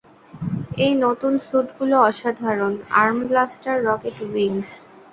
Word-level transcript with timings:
এই 0.77 0.93
নতুন 1.05 1.33
স্যুটগুলো 1.47 1.95
অসাধারণ, 2.09 2.73
আর্ম 3.01 3.17
ব্লাস্টার, 3.29 3.75
রকেট 3.87 4.17
উইংস। 4.27 4.69